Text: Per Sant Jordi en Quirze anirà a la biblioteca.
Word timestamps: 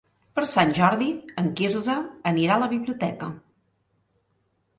Per 0.37 0.43
Sant 0.51 0.71
Jordi 0.77 1.09
en 1.41 1.51
Quirze 1.59 1.97
anirà 2.33 2.57
a 2.57 2.63
la 2.65 2.71
biblioteca. 2.73 3.29